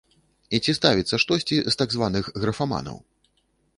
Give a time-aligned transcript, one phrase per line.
[0.57, 2.97] І ці ставіцца штосьці з так званых графаманаў?